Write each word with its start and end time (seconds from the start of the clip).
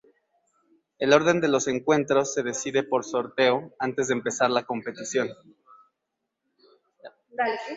El 0.97 1.13
orden 1.13 1.41
de 1.41 1.47
los 1.47 1.67
encuentros 1.67 2.33
se 2.33 2.41
decide 2.41 2.81
por 2.81 3.05
sorteo 3.05 3.71
antes 3.77 4.07
de 4.07 4.15
empezar 4.15 4.49
la 4.49 4.63
competición. 4.65 5.29